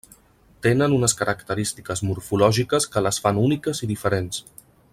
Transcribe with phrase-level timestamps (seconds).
[0.67, 4.41] Tenen unes característiques morfològiques que les fan úniques i diferents.